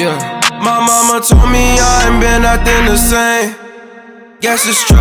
[0.00, 0.16] Yeah.
[0.64, 3.52] My mama told me I ain't been acting the same.
[4.40, 4.96] Guess it's true.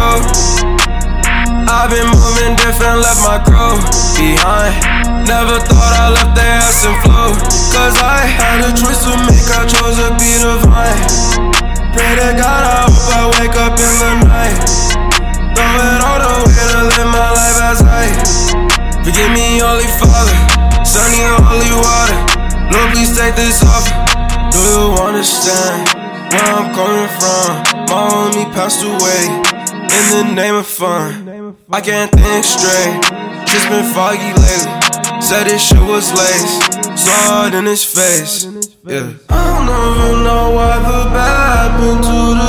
[1.72, 3.80] I've been moving different, left my crew
[4.20, 4.76] behind.
[5.24, 7.32] Never thought I left the ass and flew.
[7.72, 11.00] Cause I had a choice to make, I chose to be divine.
[11.96, 14.60] Pray to God, I hope I wake up in the night.
[15.56, 18.04] Throw it all away to live my life as I.
[19.08, 20.36] Forgive me, Holy Father,
[20.84, 22.20] Sunny holy water.
[22.68, 24.19] Lord, please take this off.
[24.52, 25.88] Do you understand
[26.32, 27.48] where I'm coming from?
[27.90, 29.24] My homie passed away
[29.98, 31.56] in the name of fun.
[31.72, 33.02] I can't think straight,
[33.46, 34.76] just been foggy lately.
[35.22, 38.46] Said this shit was laced, saw it in his face.
[38.86, 39.14] Yeah.
[39.30, 42.49] I don't even know why the bad happened to the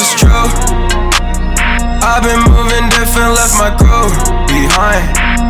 [0.00, 0.48] is true.
[2.02, 4.08] I've been moving different, left my crew
[4.46, 5.04] behind.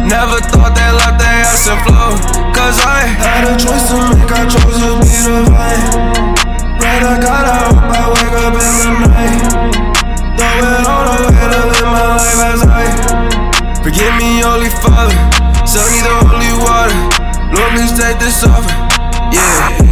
[0.08, 2.16] Never thought they left their ass and flow.
[2.56, 5.84] Cause I had a choice to make, I chose to be divine.
[6.80, 9.40] Right, I gotta hope I wake up in the night.
[10.36, 12.84] Throw it all away to live my life as I.
[13.84, 15.16] Forgive me, Holy Father.
[15.68, 16.96] send me the holy water.
[17.52, 18.64] Lord, please take this off.
[19.32, 19.87] Yeah.